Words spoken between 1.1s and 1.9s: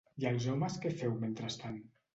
mentrestant?